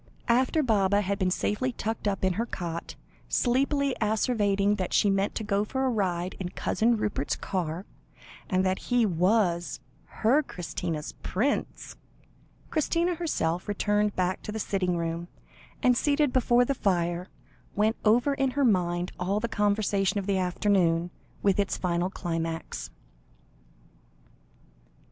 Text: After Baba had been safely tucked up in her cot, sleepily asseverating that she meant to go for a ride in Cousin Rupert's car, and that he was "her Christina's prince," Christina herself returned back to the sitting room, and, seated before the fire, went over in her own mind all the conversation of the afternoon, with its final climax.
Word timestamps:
After 0.27 0.63
Baba 0.63 1.01
had 1.01 1.19
been 1.19 1.29
safely 1.29 1.71
tucked 1.73 2.07
up 2.07 2.25
in 2.25 2.33
her 2.33 2.47
cot, 2.47 2.95
sleepily 3.29 3.95
asseverating 4.01 4.77
that 4.77 4.93
she 4.93 5.11
meant 5.11 5.35
to 5.35 5.43
go 5.43 5.63
for 5.63 5.85
a 5.85 5.91
ride 5.91 6.33
in 6.39 6.49
Cousin 6.49 6.97
Rupert's 6.97 7.35
car, 7.35 7.85
and 8.49 8.65
that 8.65 8.79
he 8.89 9.05
was 9.05 9.79
"her 10.23 10.41
Christina's 10.41 11.11
prince," 11.21 11.97
Christina 12.71 13.13
herself 13.13 13.67
returned 13.67 14.15
back 14.15 14.41
to 14.41 14.51
the 14.51 14.57
sitting 14.57 14.97
room, 14.97 15.27
and, 15.83 15.95
seated 15.95 16.33
before 16.33 16.65
the 16.65 16.73
fire, 16.73 17.27
went 17.75 17.95
over 18.03 18.33
in 18.33 18.49
her 18.57 18.63
own 18.63 18.71
mind 18.71 19.11
all 19.19 19.39
the 19.39 19.47
conversation 19.47 20.17
of 20.17 20.25
the 20.25 20.39
afternoon, 20.39 21.11
with 21.43 21.59
its 21.59 21.77
final 21.77 22.09
climax. 22.09 22.89